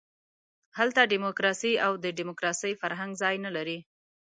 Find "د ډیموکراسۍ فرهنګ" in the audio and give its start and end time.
2.03-3.11